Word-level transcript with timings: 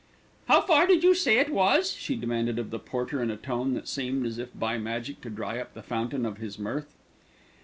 "How 0.47 0.61
far 0.61 0.87
did 0.87 1.03
you 1.03 1.13
say 1.13 1.37
it 1.37 1.51
was?" 1.51 1.91
she 1.91 2.15
demanded 2.15 2.57
of 2.57 2.71
the 2.71 2.79
porter 2.79 3.21
in 3.21 3.29
a 3.29 3.37
tone 3.37 3.75
that 3.75 3.87
seemed, 3.87 4.25
as 4.25 4.39
if 4.39 4.49
by 4.57 4.79
magic, 4.79 5.21
to 5.21 5.29
dry 5.29 5.59
up 5.59 5.75
the 5.75 5.83
fountain 5.83 6.25
of 6.25 6.37
his 6.39 6.57
mirth. 6.57 6.91